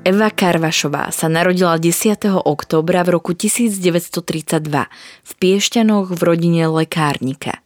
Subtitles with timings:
[0.00, 2.24] Eva Karvašová sa narodila 10.
[2.32, 4.64] októbra v roku 1932
[5.22, 7.60] v Piešťanoch v rodine lekárnika.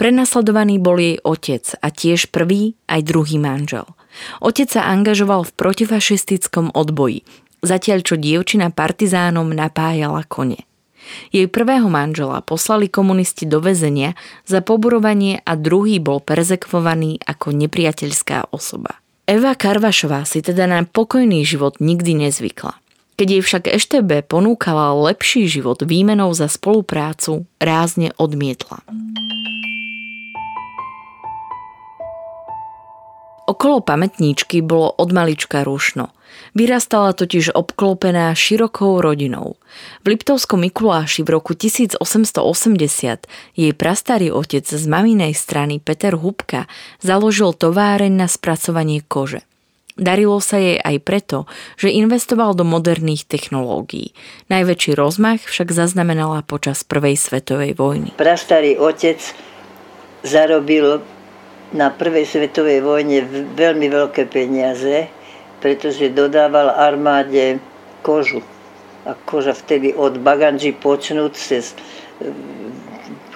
[0.00, 3.84] Prenasledovaný bol jej otec a tiež prvý aj druhý manžel.
[4.40, 7.28] Otec sa angažoval v protifašistickom odboji,
[7.60, 10.64] zatiaľ čo dievčina partizánom napájala kone.
[11.28, 14.16] Jej prvého manžela poslali komunisti do väzenia
[14.48, 18.96] za poburovanie a druhý bol perzekvovaný ako nepriateľská osoba.
[19.26, 22.78] Eva Karvašová si teda na pokojný život nikdy nezvykla.
[23.18, 28.86] Keď jej však Eštebe ponúkala lepší život výmenou za spoluprácu, rázne odmietla.
[33.50, 36.14] Okolo pamätníčky bolo od malička rušno.
[36.56, 39.60] Vyrastala totiž obklopená širokou rodinou.
[40.04, 42.00] V Liptovskom Mikuláši v roku 1880
[43.56, 46.64] jej prastarý otec z maminej strany Peter Hubka
[47.04, 49.44] založil továreň na spracovanie kože.
[49.96, 51.48] Darilo sa jej aj preto,
[51.80, 54.12] že investoval do moderných technológií.
[54.52, 58.12] Najväčší rozmach však zaznamenala počas Prvej svetovej vojny.
[58.20, 59.16] Prastarý otec
[60.20, 61.00] zarobil
[61.72, 63.24] na prvej svetovej vojne
[63.56, 65.08] veľmi veľké peniaze,
[65.66, 67.58] pretože dodával armáde
[68.06, 68.38] kožu.
[69.02, 72.30] A koža vtedy od baganži počnúť cez e,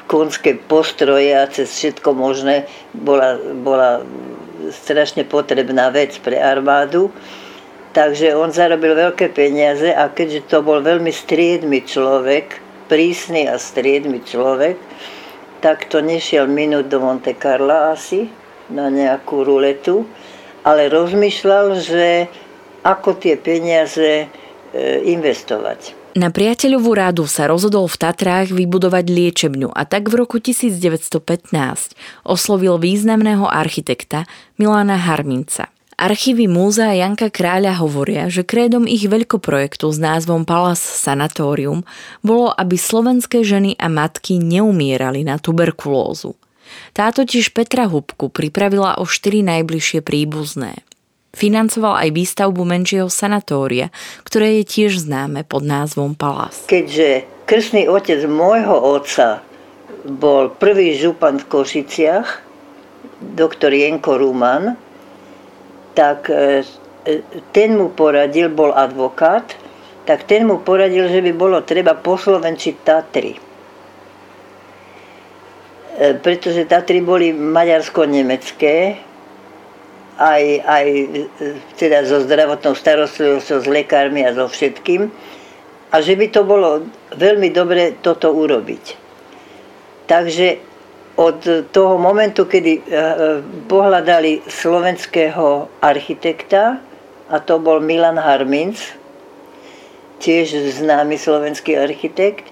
[0.06, 3.34] konské postroje a cez všetko možné bola,
[3.66, 4.06] bola
[4.70, 7.10] strašne potrebná vec pre armádu.
[7.98, 14.22] Takže on zarobil veľké peniaze a keďže to bol veľmi striedmy človek, prísny a striedmy
[14.22, 14.78] človek,
[15.58, 18.30] tak to nešiel minút do Monte Carla asi
[18.70, 20.06] na nejakú ruletu,
[20.64, 22.28] ale rozmýšľal, že
[22.84, 24.26] ako tie peniaze e,
[25.04, 26.00] investovať.
[26.18, 31.14] Na priateľovú rádu sa rozhodol v Tatrách vybudovať liečebňu a tak v roku 1915
[32.26, 34.26] oslovil významného architekta
[34.58, 35.70] Milana Harminca.
[36.00, 41.84] Archívy múzea Janka Kráľa hovoria, že krédom ich veľkoprojektu s názvom Palace Sanatorium
[42.24, 46.39] bolo, aby slovenské ženy a matky neumierali na tuberkulózu.
[46.92, 50.82] Tá totiž Petra Hubku pripravila o štyri najbližšie príbuzné.
[51.30, 53.94] Financoval aj výstavbu menšieho sanatória,
[54.26, 56.66] ktoré je tiež známe pod názvom Palace.
[56.66, 59.38] Keďže krstný otec môjho otca
[60.06, 62.28] bol prvý župan v Košiciach,
[63.20, 64.74] doktor Jenko Ruman,
[65.94, 66.66] tak e,
[67.06, 67.22] e,
[67.54, 69.54] ten mu poradil, bol advokát,
[70.08, 73.49] tak ten mu poradil, že by bolo treba poslovenčiť Tatry.
[75.98, 79.00] E, pretože Tatry boli maďarsko-nemecké,
[80.20, 80.86] aj, aj
[81.80, 85.08] teda so zdravotnou starostlivosťou, s lekármi a so všetkým.
[85.90, 89.00] A že by to bolo veľmi dobre toto urobiť.
[90.06, 90.48] Takže
[91.18, 91.38] od
[91.74, 92.82] toho momentu, kedy eh,
[93.66, 96.78] pohľadali slovenského architekta,
[97.30, 98.78] a to bol Milan Harminc,
[100.18, 100.52] tiež
[100.82, 102.49] známy slovenský architekt,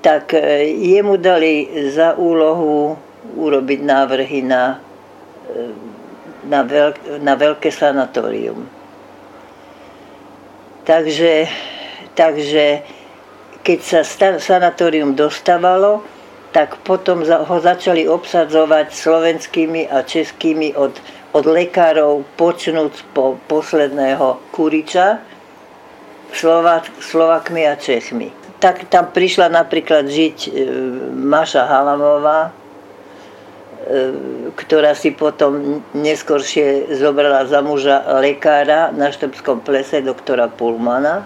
[0.00, 2.96] tak eh, jemu dali za úlohu
[3.34, 4.78] urobiť návrhy na,
[5.50, 5.72] eh,
[6.46, 8.66] na, veľk, na veľké sanatórium.
[10.88, 11.44] Takže,
[12.16, 12.80] takže
[13.60, 14.00] keď sa
[14.40, 16.00] sanatórium dostávalo,
[16.56, 20.96] tak potom ho začali obsadzovať slovenskými a českými od,
[21.36, 25.20] od lekárov, počnúc po posledného Kuriča,
[26.32, 28.47] Slovak, Slovakmi a Čechmi.
[28.58, 30.50] Tak tam prišla napríklad žiť e,
[31.14, 32.50] Maša Halamová, e,
[34.58, 41.22] ktorá si potom neskôršie zobrala za muža lekára na Štrbskom plese, doktora Pulmana.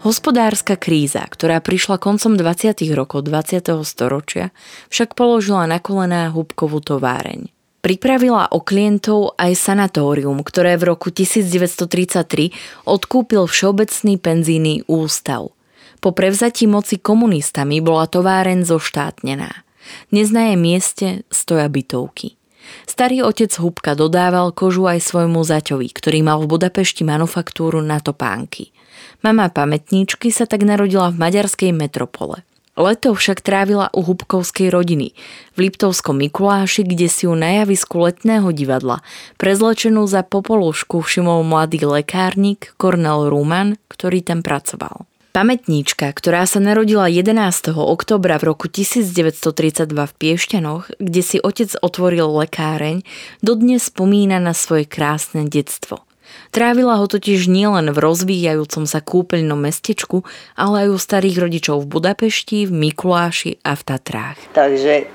[0.00, 2.80] Hospodárska kríza, ktorá prišla koncom 20.
[2.96, 3.84] rokov 20.
[3.84, 4.56] storočia,
[4.88, 7.59] však položila na kolená húbkovú továreň.
[7.80, 12.52] Pripravila o klientov aj sanatórium, ktoré v roku 1933
[12.84, 15.56] odkúpil Všeobecný penzíny ústav.
[16.00, 19.64] Po prevzatí moci komunistami bola továreň zoštátnená.
[20.12, 22.36] Dnes na jej mieste stoja bytovky.
[22.84, 28.70] Starý otec Hubka dodával kožu aj svojmu zaťovi, ktorý mal v Budapešti manufaktúru na topánky–
[29.20, 32.40] Mama pamätníčky sa tak narodila v maďarskej metropole.
[32.80, 35.12] Leto však trávila u Hubkovskej rodiny
[35.52, 39.04] v Liptovskom Mikuláši, kde si ju na javisku letného divadla
[39.36, 45.04] prezlečenú za popolušku všimol mladý lekárnik Kornel Ruman, ktorý tam pracoval.
[45.36, 47.76] Pamätníčka, ktorá sa narodila 11.
[47.76, 53.04] oktobra v roku 1932 v Piešťanoch, kde si otec otvoril lekáreň,
[53.44, 56.00] dodnes spomína na svoje krásne detstvo–
[56.50, 60.26] Trávila ho totiž nielen v rozvíjajúcom sa kúpeľnom mestečku,
[60.58, 64.38] ale aj u starých rodičov v Budapešti, v Mikuláši a v Tatrách.
[64.54, 65.06] Takže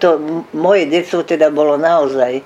[0.00, 0.20] to
[0.52, 2.40] moje detstvo teda bolo naozaj,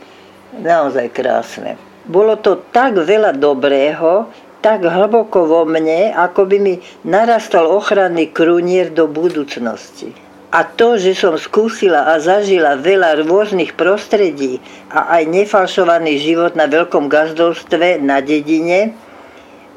[0.58, 1.74] naozaj krásne.
[2.06, 6.74] Bolo to tak veľa dobrého, tak hlboko vo mne, ako by mi
[7.06, 10.12] narastal ochranný krunier do budúcnosti.
[10.50, 14.58] A to, že som skúsila a zažila veľa rôznych prostredí
[14.90, 18.90] a aj nefalšovaný život na veľkom gazdovstve na dedine,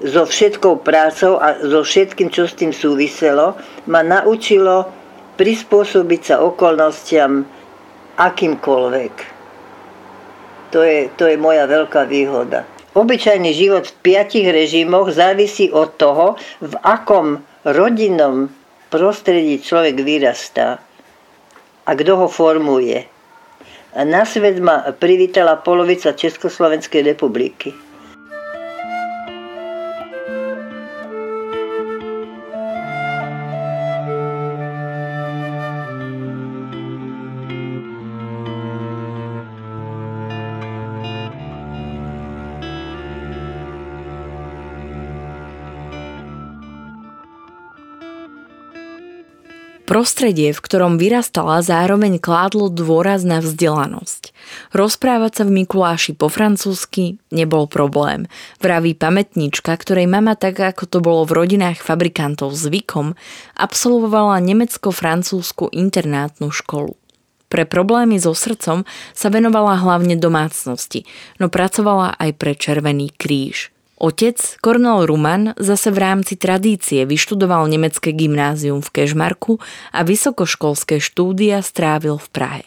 [0.04, 3.56] so všetkou prácou a so všetkým, čo s tým súviselo,
[3.88, 4.90] ma naučilo
[5.40, 7.48] prispôsobiť sa okolnostiam
[8.20, 9.14] akýmkoľvek.
[10.74, 12.66] To je, to je moja veľká výhoda.
[12.94, 18.50] Obyčajný život v piatich režimoch závisí od toho, v akom rodinnom
[18.94, 20.78] prostredí človek vyrastá
[21.82, 23.10] a kto ho formuje.
[23.98, 27.74] Na svet ma privítala polovica Československej republiky.
[49.94, 54.34] Prostredie, v ktorom vyrastala, zároveň kládlo dôraz na vzdelanosť.
[54.74, 58.26] Rozprávať sa v Mikuláši po francúzsky nebol problém.
[58.58, 63.14] Vraví pamätnička, ktorej mama, tak ako to bolo v rodinách fabrikantov zvykom,
[63.54, 66.98] absolvovala nemecko-francúzsku internátnu školu.
[67.54, 71.06] Pre problémy so srdcom sa venovala hlavne domácnosti,
[71.38, 73.70] no pracovala aj pre Červený kríž.
[74.04, 79.64] Otec, Kornel Ruman, zase v rámci tradície vyštudoval nemecké gymnázium v Kežmarku
[79.96, 82.66] a vysokoškolské štúdia strávil v Prahe.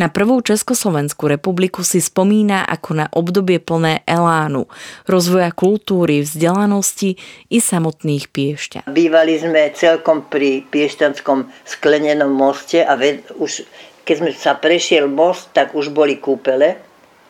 [0.00, 4.64] Na prvú Československú republiku si spomína ako na obdobie plné elánu,
[5.04, 7.20] rozvoja kultúry, vzdelanosti
[7.52, 8.80] i samotných piešťa.
[8.88, 13.68] Bývali sme celkom pri piešťanskom sklenenom moste a ved, už,
[14.08, 16.80] keď sme sa prešiel most, tak už boli kúpele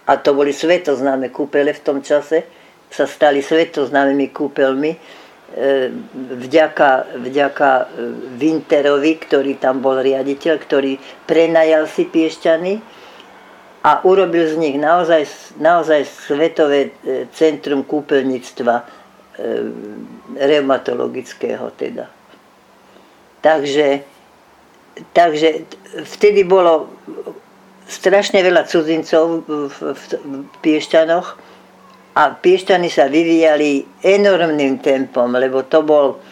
[0.06, 2.63] a to boli svetoznáme kúpele v tom čase
[2.94, 4.98] sa stali svetoznámymi kúpeľmi e,
[6.14, 7.84] vďaka, vďaka e,
[8.38, 10.94] Winterovi, ktorý tam bol riaditeľ, ktorý
[11.26, 12.74] prenajal si Piešťany
[13.82, 15.26] a urobil z nich naozaj,
[15.58, 19.02] naozaj svetové e, centrum kúpeľníctva
[20.38, 22.06] reumatologického teda.
[23.42, 24.06] Takže,
[25.10, 25.66] takže
[26.06, 26.86] vtedy bolo
[27.90, 30.02] strašne veľa cudzincov v, v, v
[30.62, 31.34] Piešťanoch
[32.14, 36.22] a Piešťany sa vyvíjali enormným tempom, lebo to bol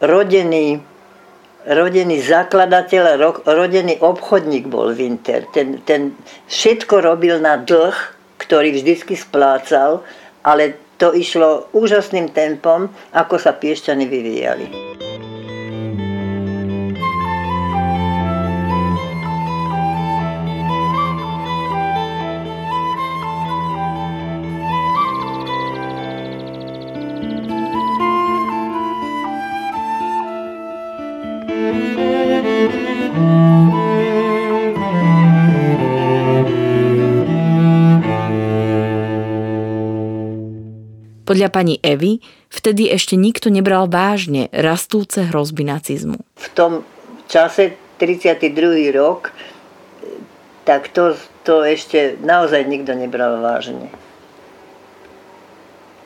[0.00, 0.80] rodený,
[1.68, 5.44] rodený zakladateľ, rodený obchodník bol Winter.
[5.52, 6.16] Ten, ten
[6.48, 7.96] všetko robil na dlh,
[8.40, 10.00] ktorý vždycky splácal,
[10.40, 14.66] ale to išlo úžasným tempom, ako sa Piešťany vyvíjali.
[41.30, 42.18] Podľa pani Evy
[42.50, 46.18] vtedy ešte nikto nebral vážne rastúce hrozby nacizmu.
[46.18, 46.82] V tom
[47.30, 48.90] čase 32.
[48.90, 49.30] rok
[50.66, 51.14] tak to,
[51.46, 53.94] to ešte naozaj nikto nebral vážne.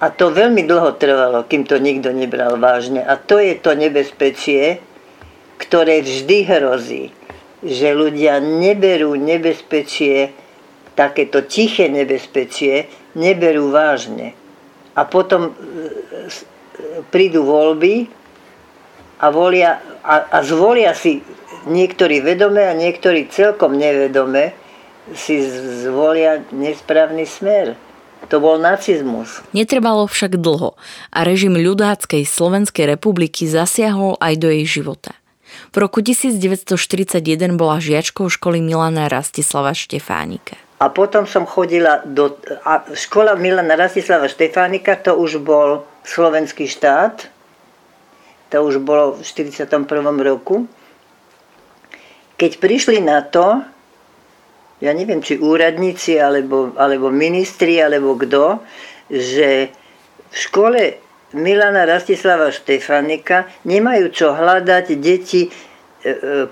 [0.04, 3.00] A to veľmi dlho trvalo, kým to nikto nebral vážne.
[3.00, 4.84] A to je to nebezpečie,
[5.56, 7.04] ktoré vždy hrozí,
[7.64, 10.36] že ľudia neberú nebezpečie,
[10.92, 14.43] takéto tiché nebezpečie, neberú vážne
[14.94, 15.52] a potom e,
[17.10, 18.06] prídu voľby
[19.20, 21.22] a, volia, a, a zvolia si
[21.66, 24.54] niektorí vedome a niektorí celkom nevedome
[25.12, 25.44] si
[25.84, 27.76] zvolia nesprávny smer.
[28.32, 29.44] To bol nacizmus.
[29.52, 30.80] Netrvalo však dlho
[31.12, 35.12] a režim ľudáckej Slovenskej republiky zasiahol aj do jej života.
[35.76, 37.20] V roku 1941
[37.60, 40.63] bola žiačkou školy Milana Rastislava Štefánika.
[40.84, 42.36] A potom som chodila do...
[42.68, 47.24] A škola Milana Rastislava Štefánika, to už bol slovenský štát.
[48.52, 49.64] To už bolo v 41.
[50.20, 50.68] roku.
[52.36, 53.64] Keď prišli na to,
[54.84, 58.60] ja neviem, či úradníci, alebo, alebo ministri, alebo kto,
[59.08, 59.72] že
[60.28, 61.00] v škole
[61.32, 65.48] Milana Rastislava Štefanika nemajú čo hľadať deti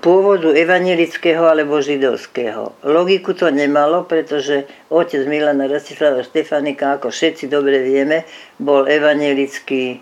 [0.01, 2.73] pôvodu evangelického alebo židovského.
[2.89, 8.25] Logiku to nemalo, pretože otec Milana Rastislava Štefanika, ako všetci dobre vieme,
[8.57, 10.01] bol evangelický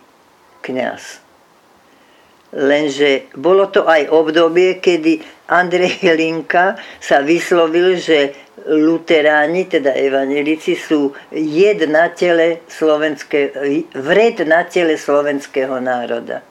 [0.62, 1.19] kňaz.
[2.50, 8.35] Lenže bolo to aj obdobie, kedy Andrej Linka sa vyslovil, že
[8.66, 12.66] luteráni, teda evanelici, sú jed na tele
[13.95, 16.42] vred na tele slovenského národa.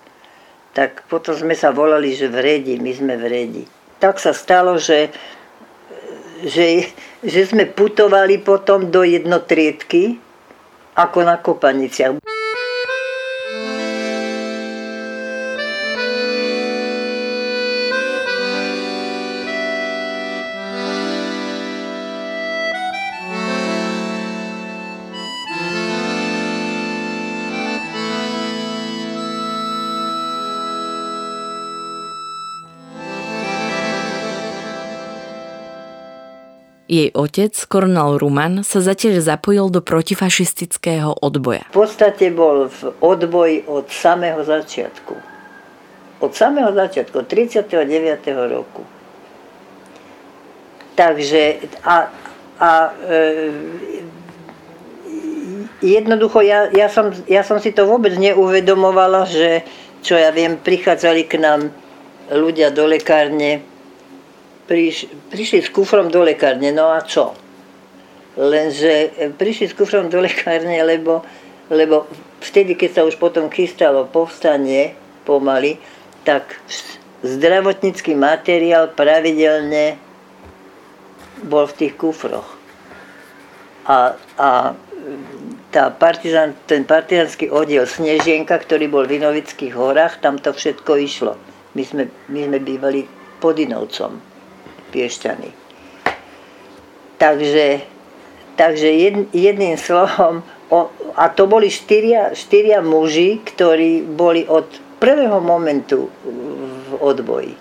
[0.73, 3.65] Tak potom sme sa volali, že vredi, my sme vredi.
[3.97, 5.09] Tak sa stalo, že,
[6.45, 6.87] že,
[7.25, 10.21] že sme putovali potom do jednotriedky,
[10.95, 12.21] ako na Kopaniciach.
[36.89, 41.61] Jej otec, kornel Ruman, sa zatiaľ zapojil do protifašistického odboja.
[41.69, 45.13] V podstate bol v odboji od samého začiatku.
[46.25, 47.69] Od samého začiatku, 39.
[48.49, 48.81] roku.
[50.97, 52.09] Takže a,
[52.57, 53.21] a e,
[55.85, 59.61] jednoducho ja, ja, som, ja som si to vôbec neuvedomovala, že
[60.01, 61.69] čo ja viem, prichádzali k nám
[62.33, 63.61] ľudia do lekárne
[64.69, 67.33] priš, prišli s kufrom do lekárne, no a čo?
[68.37, 71.25] Lenže e, prišli s kufrom do lekárne, lebo,
[71.73, 72.05] lebo
[72.45, 74.93] vtedy, keď sa už potom chystalo povstanie
[75.25, 75.81] pomaly,
[76.21, 76.61] tak
[77.25, 79.97] zdravotnícky materiál pravidelne
[81.49, 82.45] bol v tých kufroch.
[83.89, 84.77] A, a
[85.73, 91.33] tá partizan, ten partizánsky oddiel Snežienka, ktorý bol v Vinovických horách, tam to všetko išlo.
[91.73, 93.09] My sme, my sme bývali
[93.41, 94.28] pod Inovcom.
[94.89, 95.49] Piešťany.
[97.19, 97.83] Takže,
[98.55, 100.41] takže jed, jedným slovom,
[100.71, 100.87] o,
[101.19, 104.65] a to boli štyria, štyria muži, ktorí boli od
[105.03, 107.55] prvého momentu v odboji.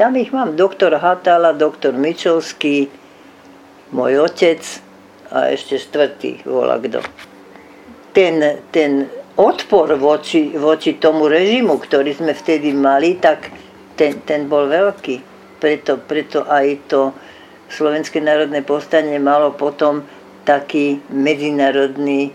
[0.00, 2.88] Tam ich mám doktor Hatala, doktor Mičovský,
[3.92, 4.64] môj otec
[5.28, 7.04] a ešte štvrtý volá kto.
[8.16, 13.52] Ten, ten odpor voči, voči tomu režimu, ktorý sme vtedy mali, tak
[13.92, 15.29] ten, ten bol veľký
[15.60, 17.12] preto, preto aj to
[17.70, 20.02] Slovenské národné povstanie malo potom
[20.42, 22.34] taký medzinárodný,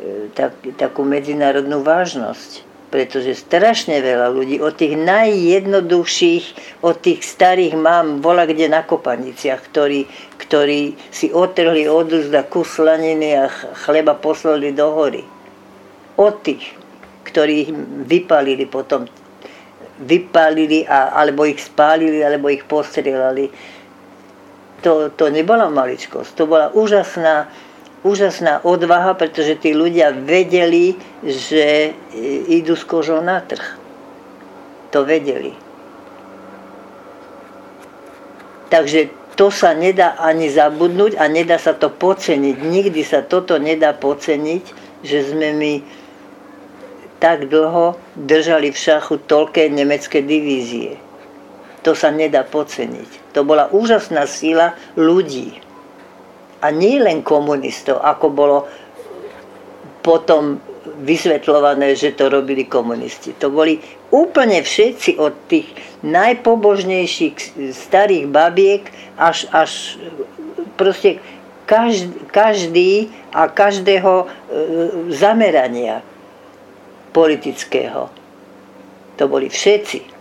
[0.00, 2.64] e, tak, takú medzinárodnú vážnosť.
[2.88, 6.44] Pretože strašne veľa ľudí, od tých najjednoduchších,
[6.84, 10.08] od tých starých mám, bola kde na kopaniciach, ktorí,
[10.40, 13.48] ktorí si otrhli od úzda kus slaniny a
[13.84, 15.24] chleba poslali do hory.
[16.20, 16.64] Od tých,
[17.28, 17.72] ktorí
[18.08, 19.08] vypalili potom
[20.02, 23.48] vypálili, a, alebo ich spálili, alebo ich postrelali.
[24.82, 27.46] To, to nebola maličkosť, to bola úžasná,
[28.02, 31.94] úžasná odvaha, pretože tí ľudia vedeli, že
[32.50, 33.62] idú s kožou na trh.
[34.90, 35.54] To vedeli.
[38.68, 42.56] Takže to sa nedá ani zabudnúť a nedá sa to poceniť.
[42.60, 44.64] Nikdy sa toto nedá poceniť,
[45.06, 45.72] že sme my
[47.22, 50.98] tak dlho držali v šachu toľké nemecké divízie.
[51.86, 53.30] To sa nedá podceniť.
[53.38, 55.54] To bola úžasná síla ľudí.
[56.58, 58.58] A nie len komunistov, ako bolo
[60.02, 60.58] potom
[61.06, 63.38] vysvetľované, že to robili komunisti.
[63.38, 63.78] To boli
[64.10, 65.70] úplne všetci od tých
[66.02, 67.34] najpobožnejších
[67.70, 68.82] starých babiek
[69.14, 69.94] až, až
[70.74, 71.22] proste
[71.70, 72.90] každý, každý
[73.30, 74.26] a každého e,
[75.14, 76.02] zamerania
[77.12, 78.08] politického.
[79.20, 80.12] To boli všetci,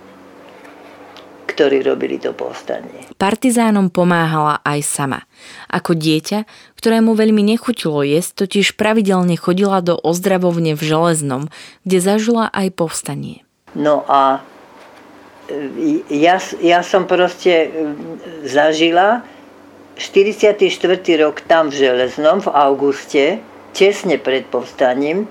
[1.52, 3.12] ktorí robili to povstanie.
[3.20, 5.20] Partizánom pomáhala aj sama.
[5.68, 6.48] Ako dieťa,
[6.80, 11.44] ktorému veľmi nechutilo jesť, totiž pravidelne chodila do ozdravovne v Železnom,
[11.84, 13.44] kde zažila aj povstanie.
[13.76, 14.44] No a
[15.48, 17.70] e, ja, ja som proste e,
[18.48, 19.24] zažila
[20.00, 20.58] 44.
[21.22, 23.24] rok tam v Železnom v auguste,
[23.76, 25.30] tesne pred povstaním,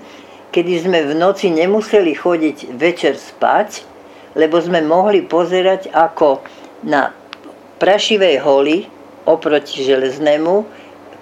[0.51, 3.87] kedy sme v noci nemuseli chodiť večer spať,
[4.35, 6.43] lebo sme mohli pozerať, ako
[6.83, 7.11] na
[7.79, 8.85] prašivej holi
[9.25, 10.67] oproti železnému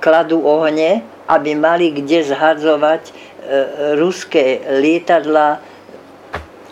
[0.02, 3.14] kladú ohne, aby mali kde zhadzovať e,
[4.00, 5.62] ruské lietadla,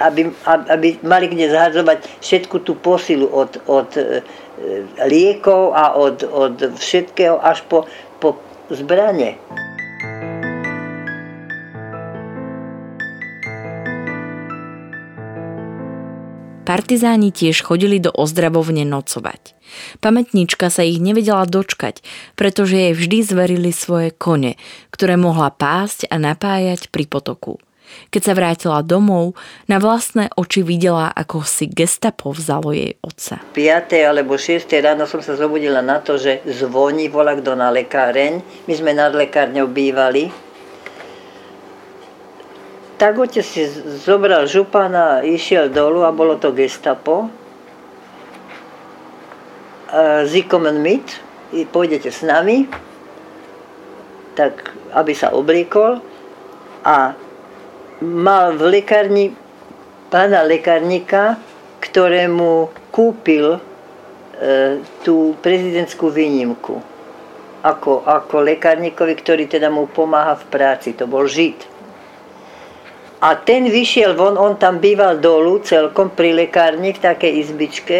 [0.01, 4.23] aby, aby mali kde zhadzovať všetku tú posilu od, od e,
[5.05, 7.85] liekov a od, od všetkého až po,
[8.17, 8.39] po
[8.73, 9.37] zbranie.
[16.67, 19.55] Partizáni tiež chodili do ozdravovne nocovať.
[20.03, 22.03] Pamätníčka sa ich nevedela dočkať,
[22.36, 24.59] pretože jej vždy zverili svoje kone,
[24.91, 27.63] ktoré mohla pásť a napájať pri potoku.
[28.12, 29.39] Keď sa vrátila domov,
[29.71, 33.39] na vlastné oči videla, ako si gestapo vzalo jej otca.
[33.55, 33.95] 5.
[34.03, 34.67] alebo 6.
[34.83, 38.43] ráno som sa zobudila na to, že zvoní volá kto na lekáreň.
[38.67, 40.46] My sme nad lekárňou bývali
[42.97, 43.69] tak otec si
[44.01, 47.29] zobral župana, išiel dolu a bolo to gestapo.
[50.27, 51.21] Zikomen mit,
[51.71, 52.67] pôjdete s nami,
[54.35, 56.03] tak aby sa obliekol
[56.83, 57.15] a
[58.03, 59.31] mal v lekárni
[60.07, 61.35] pána lekárnika,
[61.83, 63.59] ktorému kúpil e,
[65.03, 66.79] tú prezidentskú výnimku.
[67.63, 70.95] Ako, ako lekárnikovi, ktorý teda mu pomáha v práci.
[70.95, 71.76] To bol Žid.
[73.17, 77.99] A ten vyšiel von, on tam býval dolu celkom pri lekárni v takej izbičke.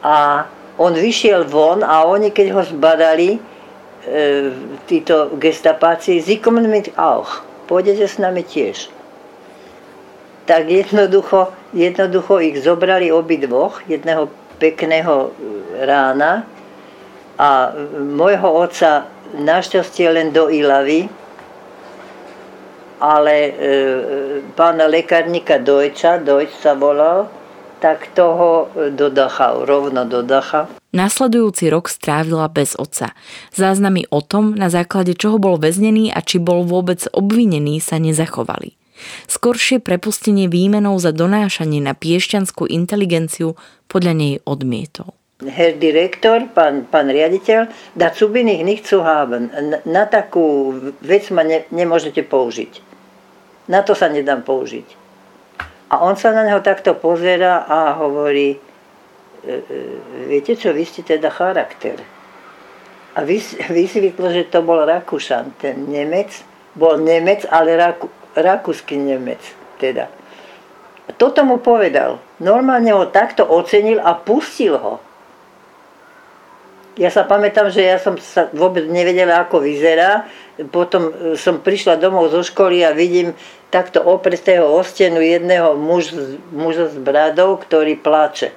[0.00, 0.48] A
[0.80, 3.40] on vyšiel von a oni keď ho zbadali, e,
[4.88, 8.88] títo gestapáci, zikommen mit auch, pôjdete s nami tiež.
[10.48, 16.48] Tak jednoducho, jednoducho ich zobrali obidvoch, jedného pekného e, rána.
[17.36, 19.04] A môjho otca
[19.36, 21.12] našťastie len do Ilavy,
[23.00, 23.52] ale e,
[24.54, 27.32] pána lekárnika Dojča, Dojč sa volal,
[27.80, 30.68] tak toho do Dacha, rovno do Dacha.
[30.92, 33.16] Nasledujúci rok strávila bez otca.
[33.56, 38.76] Záznamy o tom, na základe čoho bol väznený a či bol vôbec obvinený, sa nezachovali.
[39.32, 43.56] Skoršie prepustenie výmenou za donášanie na piešťanskú inteligenciu
[43.88, 45.16] podľa nej odmietol.
[45.40, 49.48] Herr direktor, pán, pán riaditeľ, da zu bin ich zu haben.
[49.48, 52.89] Na, na takú vec ma ne, nemôžete použiť.
[53.70, 54.98] Na to sa nedám použiť.
[55.90, 58.58] A on sa na neho takto pozera a hovorí, e,
[59.46, 59.76] e,
[60.26, 61.98] viete čo, vy ste teda charakter.
[63.14, 63.26] A
[63.70, 66.30] vysvetlo, že to bol Rakúšan, ten Nemec,
[66.78, 68.06] bol Nemec, ale Raku,
[68.38, 69.42] rakúsky Nemec
[69.80, 70.06] teda.
[71.18, 72.22] Toto mu povedal.
[72.38, 75.02] Normálne ho takto ocenil a pustil ho.
[76.98, 80.26] Ja sa pamätám, že ja som sa vôbec nevedela, ako vyzerá.
[80.74, 83.30] Potom som prišla domov zo školy a vidím
[83.70, 86.10] takto opretého o stenu jedného muž,
[86.50, 88.50] muža s bradou, ktorý pláče.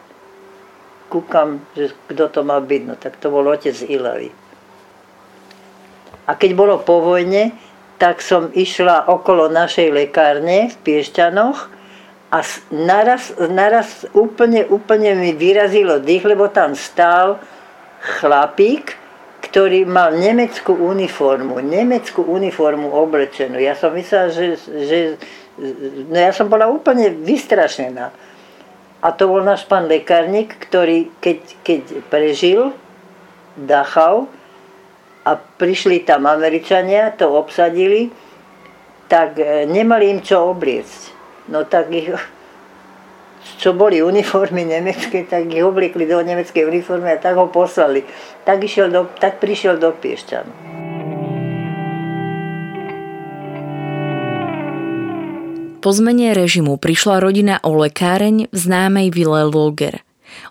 [1.13, 4.33] Kúkam, že kto to má byť, no tak to bol otec Ilavy.
[6.25, 7.53] A keď bolo po vojne,
[8.01, 11.69] tak som išla okolo našej lekárne v Piešťanoch
[12.33, 12.41] a
[12.73, 17.37] naraz, naraz úplne, úplne mi vyrazilo dých, lebo tam stál
[18.03, 18.99] chlapík,
[19.43, 23.59] ktorý mal nemeckú uniformu, nemeckú uniformu oblečenú.
[23.59, 24.97] Ja som myslela, že, že
[26.09, 28.11] no ja som bola úplne vystrašená.
[29.03, 32.71] A to bol náš pán lekárnik, ktorý keď, keď prežil
[33.59, 34.31] Dachau
[35.27, 38.11] a prišli tam Američania, to obsadili,
[39.11, 41.01] tak e, nemali im čo obliecť.
[41.51, 42.09] No tak ich
[43.57, 48.03] čo boli uniformy nemecké, tak ich obliekli do nemeckej uniformy a tak ho poslali.
[48.43, 50.73] Tak, išiel do, tak prišiel do Piešťan.
[55.83, 59.99] Po zmene režimu prišla rodina o lekáreň v známej vile Loger.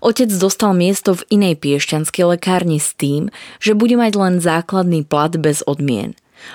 [0.04, 5.32] Otec dostal miesto v inej piešťanskej lekárni s tým, že bude mať len základný plat
[5.32, 6.12] bez odmien.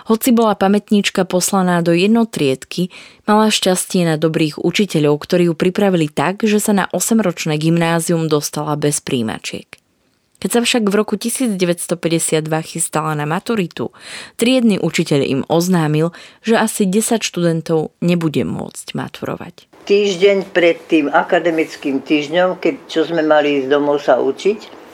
[0.08, 2.90] Hoci bola pamätníčka poslaná do jednotriedky,
[3.26, 8.76] mala šťastie na dobrých učiteľov, ktorí ju pripravili tak, že sa na 8-ročné gymnázium dostala
[8.80, 9.68] bez príjmačiek.
[10.38, 11.98] Keď sa však v roku 1952
[12.62, 13.90] chystala na maturitu,
[14.38, 16.14] triedny učiteľ im oznámil,
[16.46, 19.66] že asi 10 študentov nebude môcť maturovať.
[19.90, 24.87] týždeň pred tým akademickým týždňom, keď, čo sme mali ísť domov sa učiť,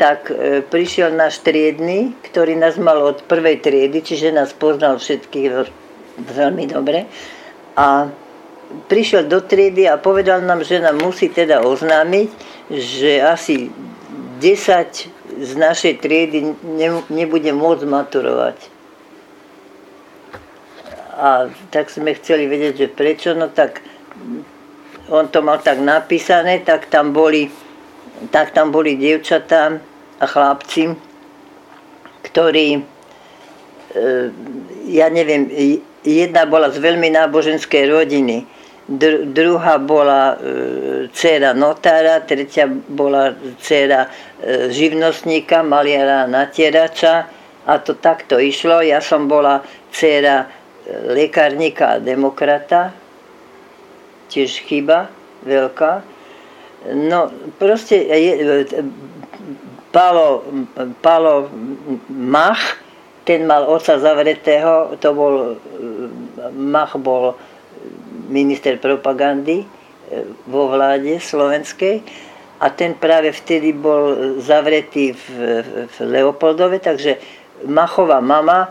[0.00, 5.68] tak e, prišiel náš triedny, ktorý nás mal od prvej triedy, čiže nás poznal všetkých
[6.24, 7.04] veľmi dobre.
[7.76, 8.08] A
[8.88, 12.28] prišiel do triedy a povedal nám, že nám musí teda oznámiť,
[12.72, 13.68] že asi
[14.40, 16.56] 10 z našej triedy
[17.12, 18.58] nebude môcť maturovať.
[21.20, 23.84] A tak sme chceli vedieť, že prečo, no tak
[25.12, 27.52] on to mal tak napísané, tak tam boli,
[28.32, 29.89] tak tam boli dievčatá
[30.26, 30.96] chlapci,
[32.26, 32.82] ktorí, e,
[34.92, 35.48] ja neviem,
[36.04, 38.44] jedna bola z veľmi náboženskej rodiny,
[38.88, 44.08] dr- druhá bola e, dcera notára, tretia bola dcera e,
[44.72, 47.14] živnostníka, maliara natierača
[47.66, 48.82] a to takto išlo.
[48.82, 50.48] Ja som bola dcera
[50.90, 52.90] lekárnika a demokrata,
[54.30, 55.10] tiež chyba
[55.46, 56.02] veľká.
[56.96, 57.28] No
[57.60, 58.08] proste
[59.90, 60.44] je, Palo,
[61.02, 61.50] Palo
[62.08, 62.78] Mach,
[63.24, 65.34] ten mal oca zavretého, to bol,
[66.54, 67.34] Mach bol
[68.30, 69.66] minister propagandy e,
[70.46, 72.02] vo vláde slovenskej
[72.62, 75.26] a ten práve vtedy bol zavretý v,
[75.90, 77.18] v Leopoldove, takže
[77.66, 78.70] Machová mama,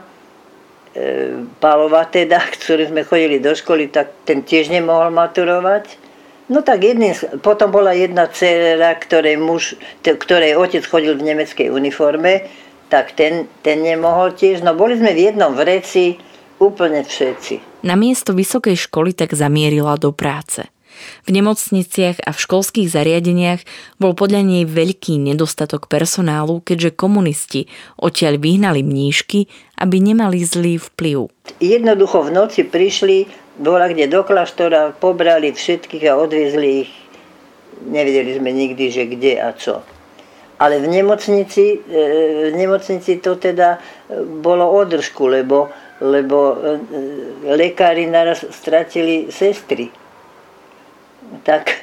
[0.96, 6.09] e, Palova teda, ktorý sme chodili do školy, tak ten tiež nemohol maturovať.
[6.50, 7.14] No tak jedným,
[7.46, 12.50] potom bola jedna dcera, ktorej, muž, ktorej otec chodil v nemeckej uniforme,
[12.90, 14.66] tak ten, ten nemohol tiež.
[14.66, 16.18] No boli sme v jednom vreci,
[16.58, 17.86] úplne všetci.
[17.86, 20.68] Na miesto vysokej školy tak zamierila do práce.
[21.24, 23.64] V nemocniciach a v školských zariadeniach
[24.04, 29.48] bol podľa nej veľký nedostatok personálu, keďže komunisti odtiaľ vyhnali mníšky,
[29.80, 31.32] aby nemali zlý vplyv.
[31.64, 36.92] Jednoducho v noci prišli, bola kde do kláštora, pobrali všetkých a odviezli ich.
[37.80, 39.84] Nevedeli sme nikdy, že kde a čo.
[40.60, 46.58] Ale v nemocnici, e, v nemocnici to teda e, bolo održku, lebo lebo e,
[47.44, 49.92] lekári naraz stratili sestry.
[51.44, 51.76] Tak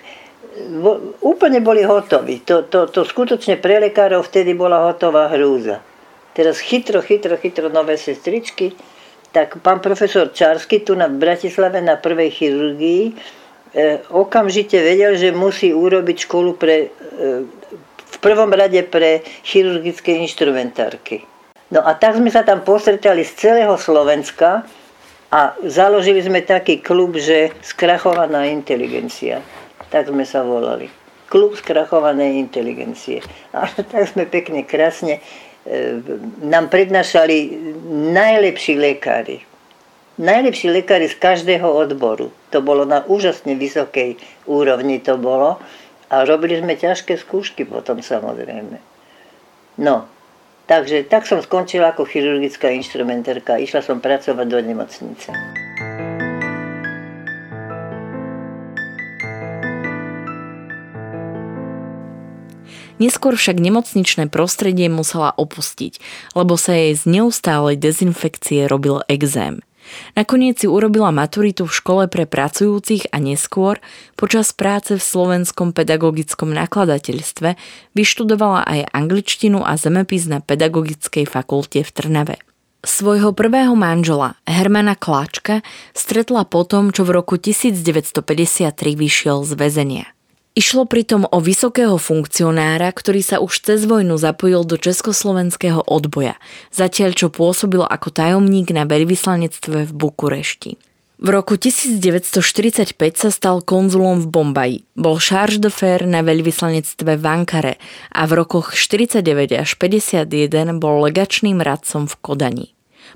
[1.21, 2.41] úplne boli hotoví.
[2.49, 5.85] To, to, to skutočne pre lekárov vtedy bola hotová hrúza.
[6.33, 8.73] Teraz chytro, chytro, chytro nové sestričky.
[9.37, 13.13] Tak pán profesor Čarsky tu na Bratislave na prvej chirurgii e,
[14.09, 17.45] okamžite vedel, že musí urobiť školu pre, e,
[17.93, 23.75] v prvom rade pre chirurgické inštrumentárky No a tak sme sa tam postretali z celého
[23.75, 24.63] Slovenska
[25.35, 29.43] a založili sme taký klub, že skrachovaná inteligencia.
[29.91, 30.87] Tak sme sa volali.
[31.27, 33.19] Klub skrachovanej inteligencie.
[33.51, 35.19] A tak sme pekne, krásne
[36.43, 37.59] nám prednášali
[38.15, 39.43] najlepší lekári.
[40.17, 42.33] Najlepší lekári z každého odboru.
[42.55, 44.17] To bolo na úžasne vysokej
[44.49, 45.61] úrovni to bolo.
[46.07, 48.79] A robili sme ťažké skúšky potom samozrejme.
[49.83, 50.07] No,
[50.67, 53.55] Takže tak som skončila ako chirurgická instrumentérka.
[53.55, 55.31] Išla som pracovať do nemocnice.
[62.97, 66.01] Neskôr však nemocničné prostredie musela opustiť,
[66.33, 69.61] lebo sa jej z neustálej dezinfekcie robil exém.
[70.19, 73.79] Nakoniec si urobila maturitu v škole pre pracujúcich a neskôr,
[74.19, 77.55] počas práce v slovenskom pedagogickom nakladateľstve,
[77.95, 82.37] vyštudovala aj angličtinu a zemepis na pedagogickej fakulte v Trnave.
[82.87, 90.16] Svojho prvého manžela, Hermana Kláčka, stretla potom, čo v roku 1953 vyšiel z väzenia.
[90.57, 96.41] Išlo pritom o vysokého funkcionára, ktorý sa už cez vojnu zapojil do československého odboja,
[96.73, 100.81] zatiaľ čo pôsobil ako tajomník na veľvyslanectve v Bukurešti.
[101.21, 107.75] V roku 1945 sa stal konzulom v Bombaji, bol charge fer na veľvyslanectve v Ankare
[108.17, 112.69] a v rokoch 49 až 51 bol legačným radcom v Kodani.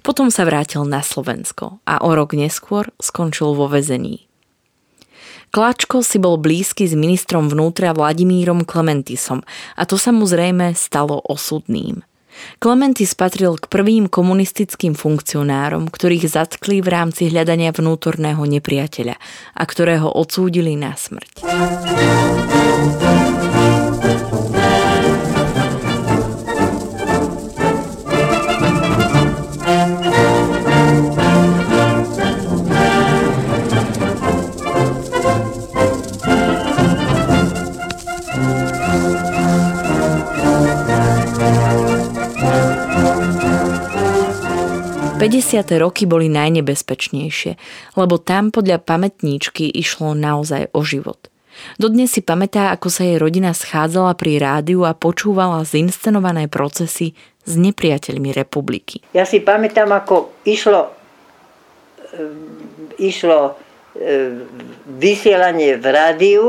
[0.05, 4.29] Potom sa vrátil na Slovensko a o rok neskôr skončil vo vezení.
[5.50, 9.42] Klačko si bol blízky s ministrom vnútra Vladimírom Klementisom
[9.74, 12.06] a to sa mu zrejme stalo osudným.
[12.62, 19.18] Klementis patril k prvým komunistickým funkcionárom, ktorých zatkli v rámci hľadania vnútorného nepriateľa
[19.58, 21.42] a ktorého odsúdili na smrť.
[45.20, 45.76] 50.
[45.76, 47.61] roky boli najnebezpečnejšie,
[48.00, 51.28] lebo tam podľa pamätníčky išlo naozaj o život.
[51.76, 57.12] Dodnes si pamätá, ako sa jej rodina schádzala pri rádiu a počúvala zinscenované procesy
[57.44, 59.04] s nepriateľmi republiky.
[59.12, 60.88] Ja si pamätám, ako išlo,
[62.16, 62.22] e,
[62.96, 63.52] išlo e,
[64.88, 66.44] vysielanie v rádiu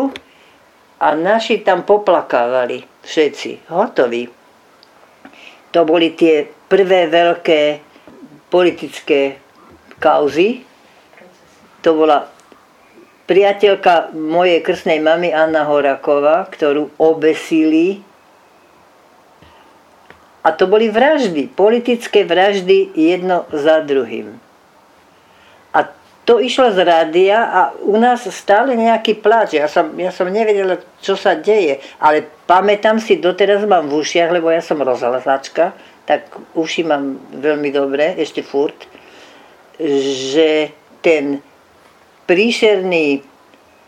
[1.02, 4.32] a naši tam poplakávali všetci, hotoví.
[5.76, 7.91] To boli tie prvé veľké
[8.52, 9.40] politické
[9.98, 10.68] kauzy.
[11.82, 12.28] To bola
[13.26, 18.04] priateľka mojej krstnej mamy Anna Horaková, ktorú obesili.
[20.44, 24.36] A to boli vraždy, politické vraždy jedno za druhým.
[25.72, 25.88] A
[26.26, 29.56] to išlo z rádia a u nás stále nejaký pláč.
[29.56, 34.34] Ja som, ja som nevedela, čo sa deje, ale pamätám si, doteraz mám v ušiach,
[34.34, 38.78] lebo ja som rozhlasačka, tak uši mám veľmi dobre, ešte furt,
[39.80, 41.40] že ten
[42.26, 43.26] príšerný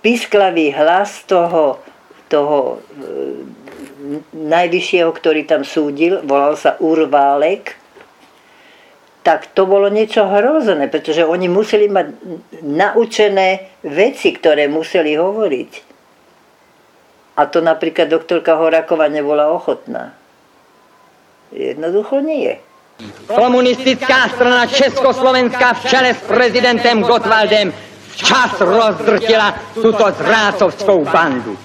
[0.03, 1.79] pisklavý hlas toho,
[2.27, 2.77] toho e,
[4.33, 7.79] najvyššieho, ktorý tam súdil, volal sa Urválek,
[9.23, 12.07] tak to bolo niečo hrozné, pretože oni museli mať
[12.59, 15.71] naučené veci, ktoré museli hovoriť.
[17.39, 20.11] A to napríklad doktorka Horakova nebola ochotná.
[21.53, 22.57] Jednoducho nie.
[23.27, 27.73] Komunistická strana Československa v čele s prezidentem Gotwaldem
[28.13, 31.57] včas rozdrtila tuto zrácovskou bandu.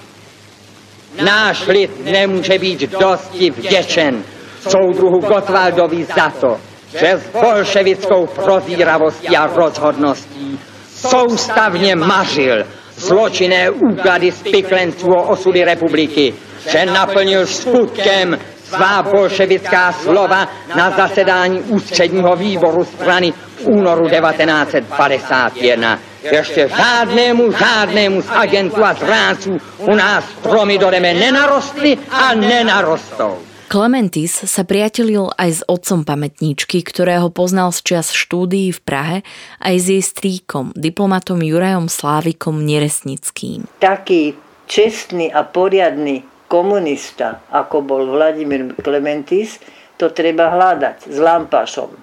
[1.21, 4.23] Náš lid nemůže být dosti vděčen
[4.69, 6.59] soudruhu Gotwaldovi za to,
[6.99, 10.59] že s bolševickou prozíravostí a rozhodností
[10.95, 12.65] soustavně mařil
[12.97, 16.33] zločinné úklady spiklenců o osudy republiky,
[16.71, 25.99] že naplnil skutkem svá bolševická slova na zasedání ústředního výboru strany v únoru 1951.
[26.31, 33.37] Ještě žádnému, žádnému z agentů a zránců u nás stromy do deme nenarostly a nenarostou.
[33.69, 39.17] Clementis sa priatelil aj s otcom pamätníčky, ktorého poznal z čias štúdií v Prahe,
[39.61, 43.69] aj s jej strýkom, diplomatom Jurajom Slávikom Neresnickým.
[43.77, 44.33] Taký
[44.65, 49.61] čestný a poriadny komunista, ako bol Vladimír Klementis,
[49.95, 51.93] to treba hľadať s lampášom.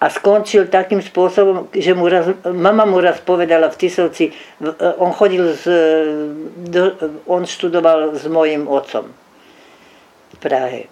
[0.00, 4.32] A skončil takým spôsobom, že mu raz, mama mu raz povedala v Tisovci,
[5.00, 5.64] on chodil z,
[7.28, 9.08] on študoval s mojim otcom
[10.32, 10.88] v Prahe.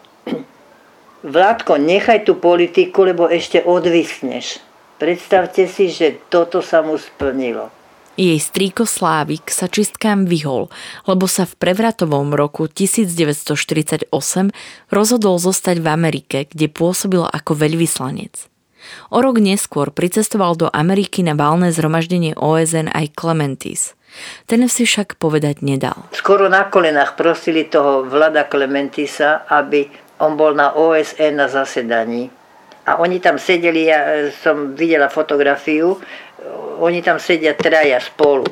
[1.23, 4.59] Vládko, nechaj tú politiku, lebo ešte odvisneš.
[4.99, 7.71] Predstavte si, že toto sa mu splnilo.
[8.13, 10.69] Jej strýko Slávik sa čistkám vyhol,
[11.09, 14.13] lebo sa v prevratovom roku 1948
[14.93, 18.53] rozhodol zostať v Amerike, kde pôsobil ako veľvyslanec.
[19.09, 23.97] O rok neskôr pricestoval do Ameriky na valné zhromaždenie OSN aj Clementis.
[24.45, 25.97] Ten si však povedať nedal.
[26.13, 29.89] Skoro na kolenách prosili toho Vlada Clementisa, aby
[30.21, 32.29] on bol na OSN na zasedaní.
[32.83, 36.03] A oni tam sedeli, ja som videla fotografiu,
[36.83, 38.47] oni tam sedia traja spolu.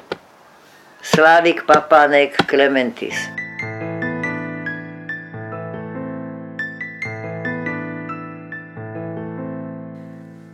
[1.02, 3.16] Slávik, Papánek, Klementis.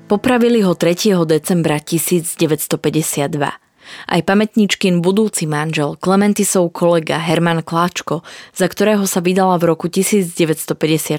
[0.06, 1.26] Popravili ho 3.
[1.26, 3.66] decembra 1952.
[4.06, 8.22] Aj pamätničkin budúci manžel, Klementisov kolega Herman Kláčko,
[8.54, 11.18] za ktorého sa vydala v roku 1954,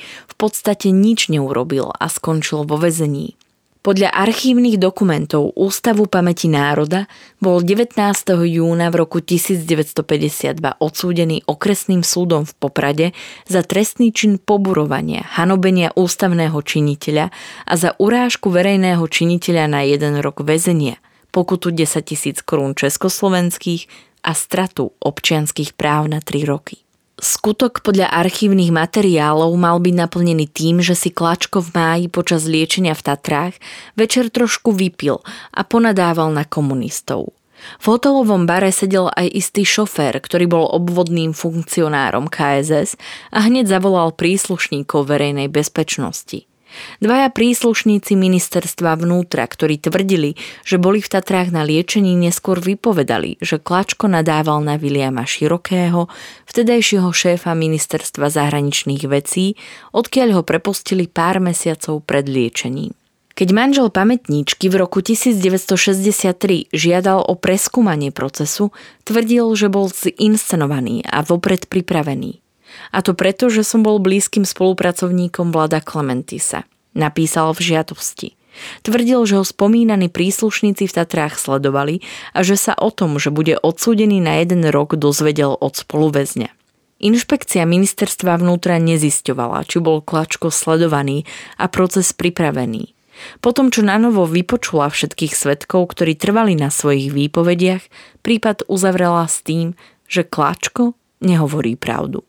[0.00, 3.36] v podstate nič neurobil a skončil vo vezení.
[3.82, 7.10] Podľa archívnych dokumentov Ústavu pamäti národa
[7.42, 7.98] bol 19.
[8.46, 13.06] júna v roku 1952 odsúdený okresným súdom v Poprade
[13.50, 17.34] za trestný čin poburovania, hanobenia ústavného činiteľa
[17.66, 21.02] a za urážku verejného činiteľa na jeden rok väzenia,
[21.34, 23.90] pokutu 10 tisíc korún československých
[24.22, 26.86] a stratu občianských práv na 3 roky.
[27.22, 32.98] Skutok podľa archívnych materiálov mal byť naplnený tým, že si Klačko v máji počas liečenia
[32.98, 33.54] v Tatrách
[33.94, 35.22] večer trošku vypil
[35.54, 37.30] a ponadával na komunistov.
[37.78, 42.98] V hotelovom bare sedel aj istý šofér, ktorý bol obvodným funkcionárom KSS
[43.30, 46.50] a hneď zavolal príslušníkov verejnej bezpečnosti.
[46.98, 53.62] Dvaja príslušníci ministerstva vnútra, ktorí tvrdili, že boli v Tatrách na liečení, neskôr vypovedali, že
[53.62, 56.10] Klačko nadával na Viliama Širokého,
[56.50, 59.54] vtedajšieho šéfa ministerstva zahraničných vecí,
[59.96, 62.92] odkiaľ ho prepustili pár mesiacov pred liečením.
[63.32, 68.76] Keď manžel pamätníčky v roku 1963 žiadal o preskúmanie procesu,
[69.08, 69.88] tvrdil, že bol
[70.20, 72.41] inscenovaný a vopred pripravený.
[72.92, 76.64] A to preto, že som bol blízkym spolupracovníkom Vlada Klementisa.
[76.92, 78.28] Napísal v žiadosti.
[78.84, 82.04] Tvrdil, že ho spomínaní príslušníci v Tatrách sledovali
[82.36, 86.52] a že sa o tom, že bude odsúdený na jeden rok, dozvedel od spoluväzňa.
[87.02, 91.26] Inšpekcia ministerstva vnútra nezisťovala, či bol Klačko sledovaný
[91.58, 92.94] a proces pripravený.
[93.42, 97.82] Potom, čo na novo vypočula všetkých svetkov, ktorí trvali na svojich výpovediach,
[98.22, 99.74] prípad uzavrela s tým,
[100.06, 102.22] že Kláčko nehovorí pravdu.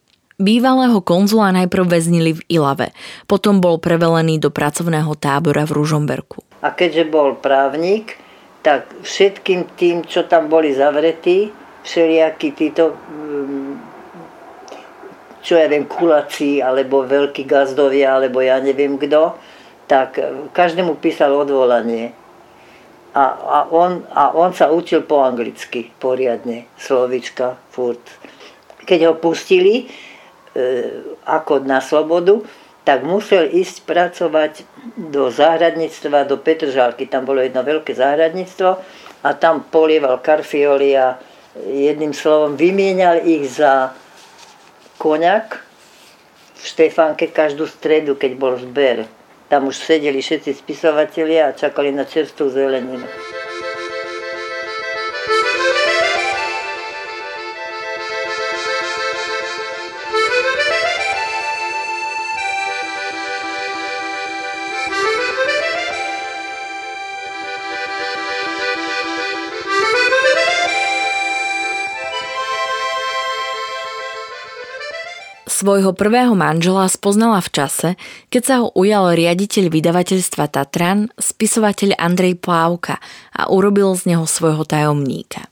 [0.43, 2.91] Bývalého konzula najprv väznili v Ilave,
[3.31, 6.43] potom bol prevelený do pracovného tábora v Ružomberku.
[6.59, 8.19] A keďže bol právnik,
[8.59, 11.47] tak všetkým tým, čo tam boli zavretí,
[11.87, 13.71] všelijakí títo, mm,
[15.47, 19.39] čo ja viem, kulaci, alebo veľkí gazdovia, alebo ja neviem kto,
[19.87, 20.19] tak
[20.51, 22.11] každému písal odvolanie.
[23.15, 28.03] A, a, on, a on sa učil po anglicky poriadne, slovička, furt.
[28.83, 29.87] Keď ho pustili,
[31.25, 32.45] ako na slobodu,
[32.83, 34.53] tak musel ísť pracovať
[34.99, 37.07] do záhradníctva, do Petržálky.
[37.07, 38.69] Tam bolo jedno veľké záhradníctvo
[39.23, 41.15] a tam polieval karfioli a
[41.63, 43.95] jedným slovom vymienial ich za
[44.99, 45.63] koňak
[46.59, 49.07] v Štefánke každú stredu, keď bol zber.
[49.47, 53.05] Tam už sedeli všetci spisovatelia a čakali na čerstvú zeleninu.
[75.63, 77.89] Svojho prvého manžela spoznala v čase,
[78.27, 82.99] keď sa ho ujal riaditeľ vydavateľstva Tatran, spisovateľ Andrej Plávka
[83.31, 85.47] a urobil z neho svojho tajomníka.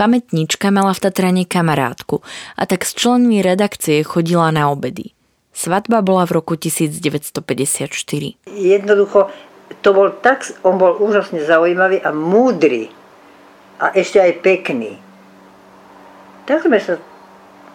[0.00, 2.24] Pamätnička mala v Tatrane kamarátku
[2.56, 5.12] a tak s členmi redakcie chodila na obedy.
[5.52, 7.92] Svadba bola v roku 1954.
[8.48, 9.28] Jednoducho,
[9.84, 12.88] to bol tak, on bol úžasne zaujímavý a múdry
[13.76, 14.96] a ešte aj pekný.
[16.48, 16.96] Tak sme sa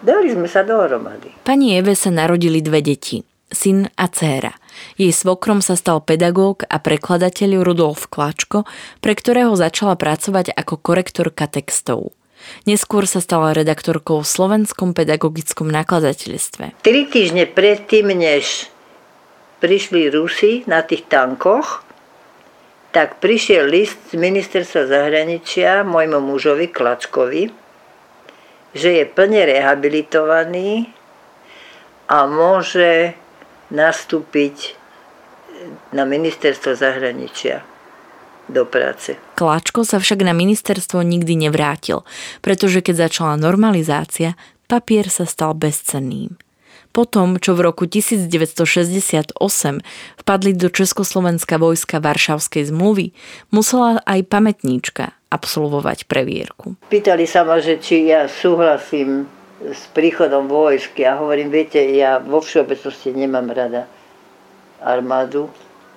[0.05, 1.33] Dali sme sa dohromady.
[1.41, 4.53] Pani Eve sa narodili dve deti, syn a dcéra.
[5.01, 8.69] Jej svokrom sa stal pedagóg a prekladateľ Rudolf Kláčko,
[9.01, 12.13] pre ktorého začala pracovať ako korektorka textov.
[12.69, 16.85] Neskôr sa stala redaktorkou v Slovenskom pedagogickom nakladateľstve.
[16.85, 18.69] Tri týždne predtým, než
[19.57, 21.81] prišli Rusi na tých tankoch,
[22.93, 27.64] tak prišiel list z ministerstva zahraničia môjmu mužovi Klačkovi,
[28.75, 30.91] že je plne rehabilitovaný
[32.11, 33.15] a môže
[33.71, 34.75] nastúpiť
[35.95, 37.63] na ministerstvo zahraničia
[38.45, 39.17] do práce.
[39.39, 42.05] Kláčko sa však na ministerstvo nikdy nevrátil,
[42.45, 44.37] pretože keď začala normalizácia,
[44.69, 46.37] papier sa stal bezcenným.
[46.93, 49.35] Potom, čo v roku 1968
[50.21, 53.11] vpadli do Československa vojska Varšavskej zmluvy,
[53.51, 56.77] musela aj pamätníčka absolvovať previerku.
[56.89, 59.25] Pýtali sa ma, že či ja súhlasím
[59.63, 63.89] s príchodom vojsky a hovorím, viete, ja vo všeobecnosti nemám rada
[64.83, 65.49] armádu,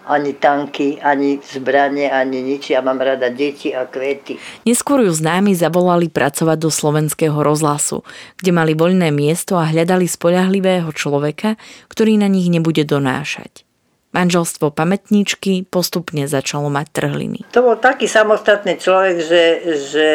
[0.09, 2.73] ani tanky, ani zbranie, ani nič.
[2.73, 4.41] Ja mám rada deti a kvety.
[4.65, 8.01] Neskôr ju známi zavolali pracovať do slovenského rozhlasu,
[8.41, 11.61] kde mali voľné miesto a hľadali spoľahlivého človeka,
[11.93, 13.68] ktorý na nich nebude donášať.
[14.09, 17.39] Manželstvo pamätníčky postupne začalo mať trhliny.
[17.53, 19.45] To bol taký samostatný človek, že,
[19.77, 20.09] že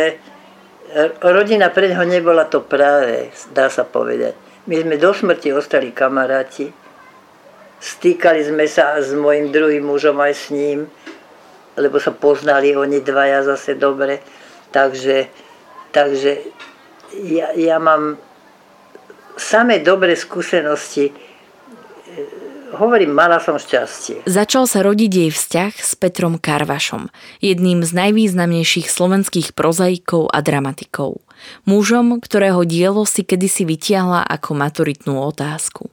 [1.22, 4.34] rodina pre neho nebola to práve, dá sa povedať.
[4.66, 6.72] My sme do smrti ostali kamaráti.
[7.84, 10.88] Stýkali sme sa s mojim druhým mužom aj s ním,
[11.76, 14.24] lebo sa poznali oni dvaja zase dobre.
[14.72, 15.28] Takže,
[15.92, 16.32] takže
[17.28, 18.18] ja, ja mám
[19.36, 21.12] samé dobré skúsenosti
[22.76, 24.26] hovorím, mala som šťastie.
[24.28, 27.08] Začal sa rodiť jej vzťah s Petrom Karvašom,
[27.40, 31.22] jedným z najvýznamnejších slovenských prozaikov a dramatikov.
[31.68, 35.92] Mužom, ktorého dielo si kedysi vytiahla ako maturitnú otázku.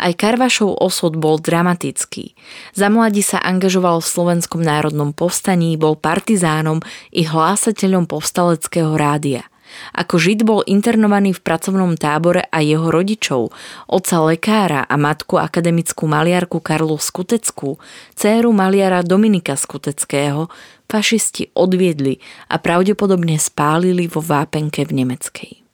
[0.00, 2.32] Aj Karvašov osud bol dramatický.
[2.72, 6.80] Za mladí sa angažoval v Slovenskom národnom povstaní, bol partizánom
[7.12, 9.44] i hlásateľom povstaleckého rádia–
[9.92, 13.50] ako Žid bol internovaný v pracovnom tábore a jeho rodičov,
[13.90, 17.76] otca lekára a matku akademickú maliarku Karlu Skuteckú,
[18.14, 20.48] dceru maliara Dominika Skuteckého,
[20.86, 25.65] fašisti odviedli a pravdepodobne spálili vo vápenke v Nemeckej.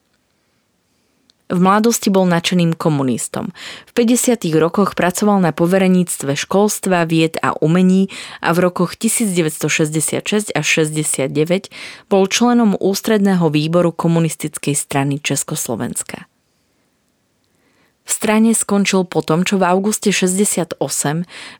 [1.51, 3.51] V mladosti bol nadšeným komunistom.
[3.87, 4.47] V 50.
[4.57, 8.07] rokoch pracoval na povereníctve školstva, vied a umení
[8.39, 11.67] a v rokoch 1966 až 69
[12.07, 16.31] bol členom ústredného výboru komunistickej strany Československa.
[18.03, 20.79] V strane skončil po tom, čo v auguste 68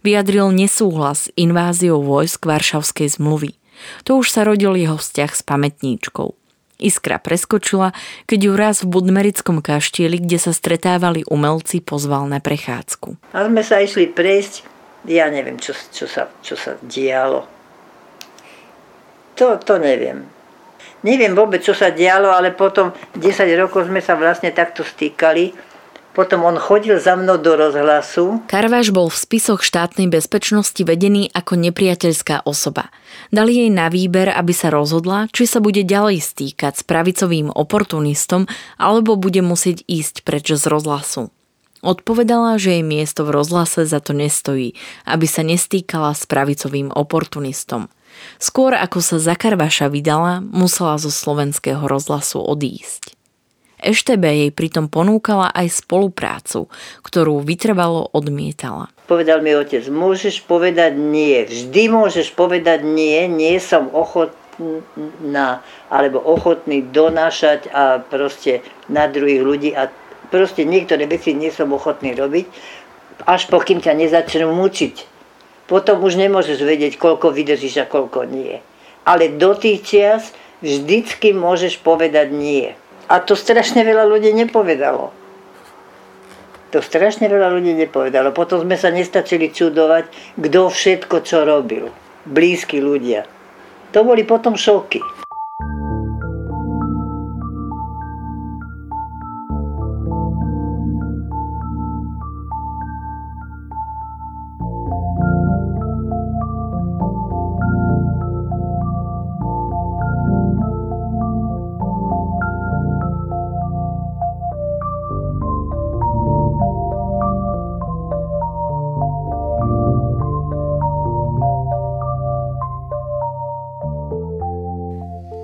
[0.03, 3.55] vyjadril nesúhlas s inváziou vojsk Varšavskej zmluvy.
[4.07, 6.42] To už sa rodil jeho vzťah s pamätníčkou.
[6.83, 7.95] Iskra preskočila,
[8.27, 13.31] keď ju raz v Budmerickom kaštieli, kde sa stretávali umelci, pozval na prechádzku.
[13.31, 14.67] A sme sa išli prejsť,
[15.07, 17.47] ja neviem, čo, čo, sa, čo sa dialo.
[19.39, 20.27] To, to neviem.
[21.03, 23.23] Neviem vôbec, čo sa dialo, ale potom 10
[23.59, 25.72] rokov sme sa vlastne takto stýkali
[26.13, 28.45] potom on chodil za mnou do rozhlasu.
[28.45, 32.93] Karváš bol v spisoch štátnej bezpečnosti vedený ako nepriateľská osoba.
[33.33, 38.45] Dali jej na výber, aby sa rozhodla, či sa bude ďalej stýkať s pravicovým oportunistom
[38.77, 41.33] alebo bude musieť ísť preč z rozhlasu.
[41.83, 44.71] Odpovedala, že jej miesto v rozhlase za to nestojí,
[45.03, 47.91] aby sa nestýkala s pravicovým oportunistom.
[48.39, 53.22] Skôr ako sa za Karvaša vydala, musela zo slovenského rozhlasu odísť.
[53.83, 56.71] Eštebe jej pritom ponúkala aj spoluprácu,
[57.03, 58.87] ktorú vytrvalo odmietala.
[59.05, 65.59] Povedal mi otec, môžeš povedať nie, vždy môžeš povedať nie, nie som ochotná
[65.91, 69.91] alebo ochotný donášať a proste na druhých ľudí a
[70.31, 72.47] proste niektoré veci nie som ochotný robiť,
[73.27, 75.13] až pokým ťa nezačnú mučiť.
[75.67, 78.59] Potom už nemôžeš vedieť, koľko vydržíš a koľko nie.
[79.03, 80.23] Ale do tých čias
[80.63, 82.75] vždycky môžeš povedať nie.
[83.11, 85.11] A to strašne veľa ľudí nepovedalo.
[86.73, 88.33] To strašne veľa ľudí nepovedalo.
[88.33, 90.09] Potom sme sa nestačili čudovať,
[90.41, 91.93] kto všetko čo robil.
[92.25, 93.29] Blízki ľudia.
[93.93, 95.12] To boli potom šoky.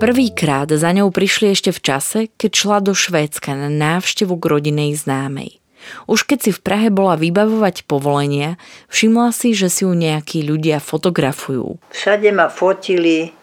[0.00, 4.96] Prvýkrát za ňou prišli ešte v čase, keď šla do Švédska na návštevu k rodinej
[4.96, 5.60] známej.
[6.08, 8.56] Už keď si v Prahe bola vybavovať povolenia,
[8.88, 11.76] všimla si, že si ju nejakí ľudia fotografujú.
[11.92, 13.36] Všade ma fotili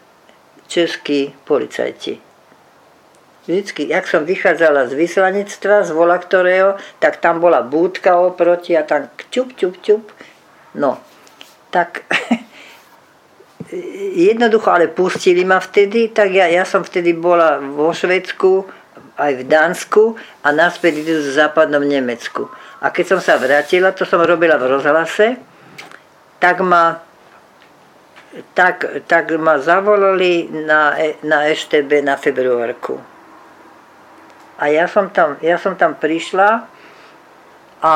[0.65, 2.17] českí policajti.
[3.45, 8.81] Vždycky, jak som vychádzala z vyslanectva, z vola ktorého, tak tam bola búdka oproti a
[8.81, 10.09] tam čup, čup, čup.
[10.73, 10.97] No,
[11.69, 12.01] tak
[14.15, 18.63] jednoducho ale pustili ma vtedy, tak ja, ja som vtedy bola vo Švedsku,
[19.17, 20.03] aj v Dánsku
[20.45, 22.45] a naspäť v západnom Nemecku.
[22.79, 25.41] A keď som sa vrátila, to som robila v rozhlase,
[26.37, 27.01] tak ma,
[28.53, 33.01] tak, tak ma zavolali na, e, na EŠTB na februárku.
[34.61, 36.69] A ja som tam, ja som tam prišla
[37.81, 37.93] a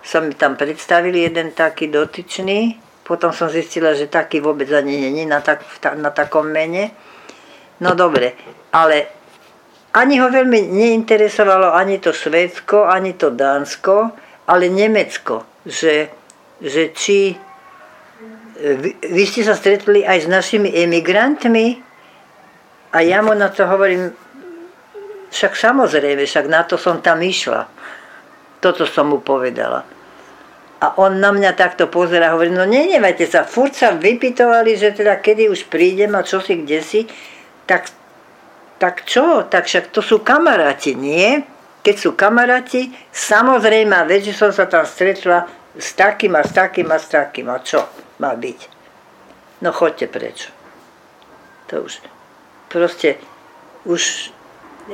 [0.00, 2.80] som mi tam predstavili jeden taký dotyčný,
[3.10, 5.66] potom som zistila, že taký vôbec ani není na, tak,
[5.98, 6.94] na takom mene.
[7.82, 8.38] No dobre,
[8.70, 9.10] ale
[9.90, 14.14] ani ho veľmi neinteresovalo ani to Švédsko, ani to Dánsko,
[14.46, 15.42] ale Nemecko.
[15.66, 15.94] Že,
[16.62, 17.34] že či
[18.60, 21.82] vy, vy ste sa stretli aj s našimi emigrantmi
[22.94, 24.14] a ja mu na to hovorím,
[25.34, 27.66] však samozrejme, však na to som tam išla.
[28.62, 29.82] Toto som mu povedala.
[30.80, 34.96] A on na mňa takto pozera a hovorí, no nenevajte sa, furt sa vypitovali, že
[34.96, 37.04] teda kedy už prídem a čo si, kde si,
[37.68, 37.92] tak,
[38.80, 41.44] tak čo, tak však to sú kamaráti, nie?
[41.84, 45.44] Keď sú kamaráti, samozrejme, veď, že som sa tam stretla
[45.76, 47.84] s takým a s takým a s takým, a čo
[48.16, 48.58] má byť?
[49.60, 50.48] No choďte preč.
[51.68, 52.00] To už,
[52.72, 53.20] proste,
[53.84, 54.32] už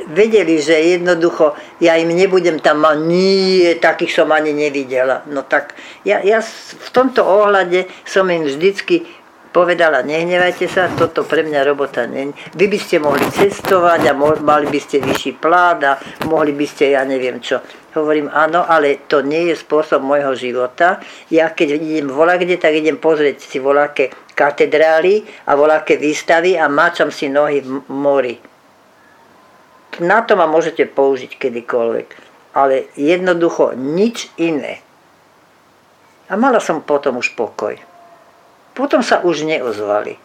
[0.04, 5.24] vedeli, že jednoducho ja im nebudem tam mať, nie, takých som ani nevidela.
[5.32, 5.72] No tak
[6.04, 9.08] ja, ja v tomto ohľade som im vždycky
[9.56, 12.28] povedala, nehnevajte sa, toto pre mňa robota nie.
[12.52, 15.92] Vy by ste mohli cestovať a mali by ste vyšší plát a
[16.28, 17.64] mohli by ste, ja neviem čo.
[17.96, 21.00] Hovorím, áno, ale to nie je spôsob môjho života.
[21.32, 27.08] Ja keď idem kde, tak idem pozrieť si voľaké katedrály a voľaké výstavy a máčam
[27.08, 28.55] si nohy v mori
[30.00, 32.08] na to ma môžete použiť kedykoľvek.
[32.56, 34.80] Ale jednoducho nič iné.
[36.26, 37.76] A mala som potom už pokoj.
[38.72, 40.16] Potom sa už neozvali.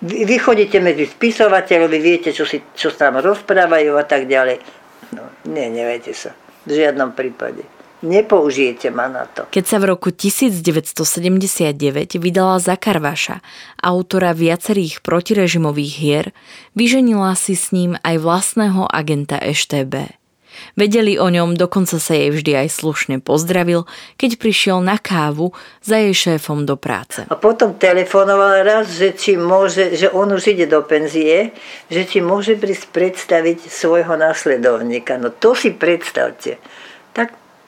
[0.00, 4.58] Vy, vy chodíte medzi spisovateľov, vy viete, čo, si, čo tam rozprávajú a tak ďalej.
[5.12, 6.32] No, nie, nevejte sa.
[6.64, 7.79] V žiadnom prípade.
[8.00, 9.44] Nepoužijete ma na to.
[9.52, 11.76] Keď sa v roku 1979
[12.16, 13.44] vydala za Karvaša,
[13.76, 16.32] autora viacerých protirežimových hier,
[16.72, 20.16] vyženila si s ním aj vlastného agenta EŠTB.
[20.74, 23.86] Vedeli o ňom, dokonca sa jej vždy aj slušne pozdravil,
[24.18, 27.24] keď prišiel na kávu za jej šéfom do práce.
[27.26, 31.54] A potom telefonoval raz, že, či môže, že on už ide do penzie,
[31.88, 35.16] že či môže prísť predstaviť svojho následovníka.
[35.16, 36.58] No to si predstavte.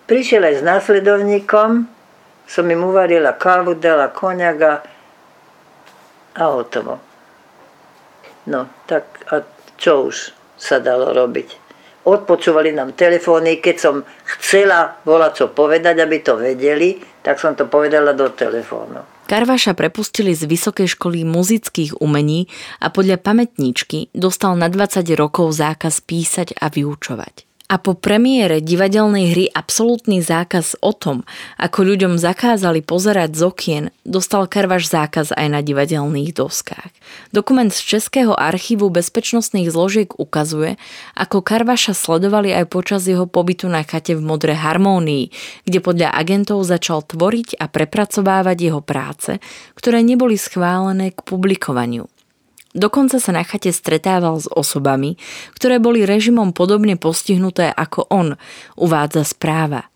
[0.07, 1.87] Prišiel aj s následovníkom,
[2.47, 4.73] som im uvarila kávu, dala koniak a,
[6.49, 6.99] hotovo.
[8.51, 9.47] No, tak a
[9.79, 11.63] čo už sa dalo robiť?
[12.03, 13.95] odpočúvali nám telefóny, keď som
[14.27, 19.07] chcela volať čo povedať, aby to vedeli, tak som to povedala do telefónu.
[19.31, 22.51] Karvaša prepustili z Vysokej školy muzických umení
[22.83, 29.33] a podľa pamätníčky dostal na 20 rokov zákaz písať a vyučovať a po premiére divadelnej
[29.33, 31.25] hry Absolutný zákaz o tom,
[31.57, 36.93] ako ľuďom zakázali pozerať z okien, dostal Karvaš zákaz aj na divadelných doskách.
[37.33, 40.77] Dokument z Českého archívu bezpečnostných zložiek ukazuje,
[41.17, 45.33] ako Karvaša sledovali aj počas jeho pobytu na chate v Modre harmónii,
[45.65, 49.41] kde podľa agentov začal tvoriť a prepracovávať jeho práce,
[49.81, 52.12] ktoré neboli schválené k publikovaniu.
[52.73, 55.21] Dokonca sa na chate stretával s osobami,
[55.53, 58.41] ktoré boli režimom podobne postihnuté ako on,
[58.81, 59.93] uvádza správa.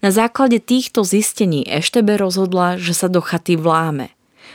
[0.00, 4.08] Na základe týchto zistení Eštebe rozhodla, že sa do chaty vláme.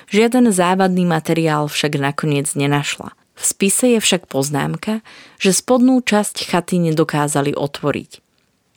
[0.09, 3.13] Žiaden závadný materiál však nakoniec nenašla.
[3.37, 5.05] V spise je však poznámka,
[5.37, 8.25] že spodnú časť chaty nedokázali otvoriť.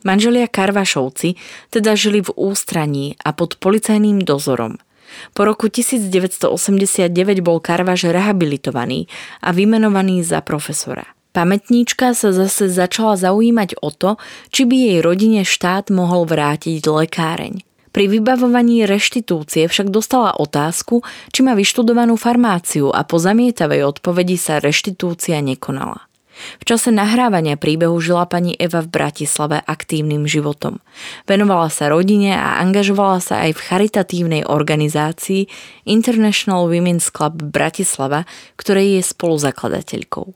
[0.05, 1.40] Manželia Karvašovci
[1.72, 4.76] teda žili v ústraní a pod policajným dozorom–
[5.32, 7.10] po roku 1989
[7.40, 9.06] bol Karvaš rehabilitovaný
[9.40, 11.04] a vymenovaný za profesora.
[11.32, 14.20] Pamätníčka sa zase začala zaujímať o to,
[14.52, 17.64] či by jej rodine štát mohol vrátiť lekáreň.
[17.92, 24.60] Pri vybavovaní reštitúcie však dostala otázku, či má vyštudovanú farmáciu a po zamietavej odpovedi sa
[24.60, 26.11] reštitúcia nekonala.
[26.33, 30.80] V čase nahrávania príbehu žila pani Eva v Bratislave aktívnym životom.
[31.28, 35.47] Venovala sa rodine a angažovala sa aj v charitatívnej organizácii
[35.85, 38.24] International Women's Club Bratislava,
[38.57, 40.26] ktorej je spoluzakladateľkou.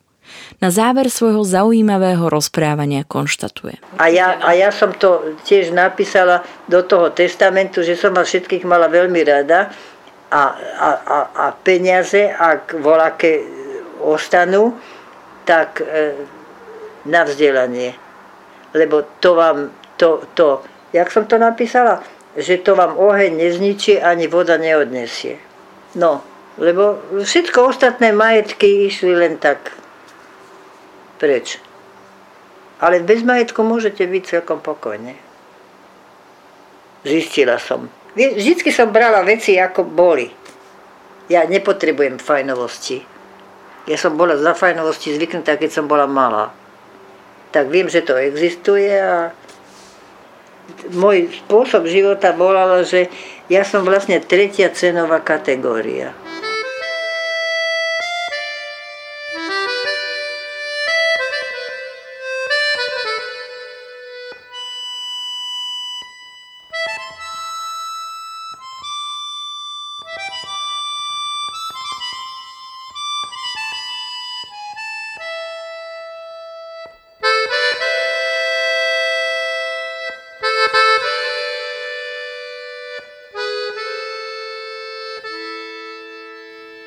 [0.59, 3.79] Na záver svojho zaujímavého rozprávania konštatuje.
[4.03, 8.67] A ja, a ja som to tiež napísala do toho testamentu, že som vás všetkých
[8.67, 9.71] mala veľmi rada
[10.27, 13.47] a, a, a, a peniaze, ak voláke
[14.03, 14.75] ostanú,
[15.47, 16.13] tak e,
[17.07, 17.95] na vzdelanie.
[18.75, 20.61] Lebo to vám, to, to,
[20.93, 22.03] jak som to napísala,
[22.37, 25.41] že to vám oheň nezničí ani voda neodnesie.
[25.97, 26.21] No,
[26.61, 29.73] lebo všetko ostatné majetky išli len tak
[31.17, 31.57] preč.
[32.77, 35.17] Ale bez majetku môžete byť celkom pokojne.
[37.07, 37.89] Zistila som.
[38.13, 40.29] Vždycky som brala veci, ako boli.
[41.33, 43.16] Ja nepotrebujem fajnovosti.
[43.87, 46.51] Ja som bola za fajnovosti zvyknutá, keď som bola malá.
[47.55, 49.31] Tak viem, že to existuje a
[50.91, 53.07] môj spôsob života bol, že
[53.47, 56.11] ja som vlastne tretia cenová kategória.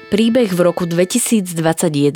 [0.10, 1.54] Príbeh v roku 2021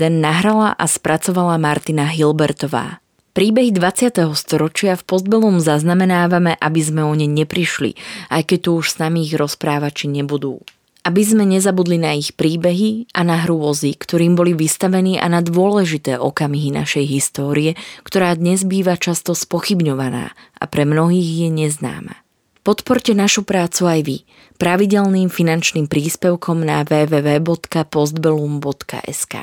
[0.10, 2.98] nahrala a spracovala Martina Hilbertová.
[3.38, 4.34] Príbehy 20.
[4.34, 7.94] storočia v postbelom zaznamenávame, aby sme o ne neprišli,
[8.34, 10.66] aj keď tu už s nami ich rozprávači nebudú.
[11.06, 16.18] Aby sme nezabudli na ich príbehy a na hrôzy, ktorým boli vystavení a na dôležité
[16.18, 22.22] okamihy našej histórie, ktorá dnes býva často spochybňovaná a pre mnohých je neznáma.
[22.64, 24.24] Podporte našu prácu aj vy
[24.55, 29.34] pravidelným finančným príspevkom na www.postbellum.sk.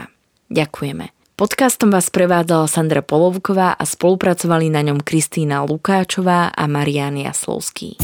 [0.48, 1.12] Ďakujeme.
[1.36, 8.00] Podcastom vás prevádzala Sandra Polovková a spolupracovali na ňom Kristýna Lukáčová a Marian Jaslovský.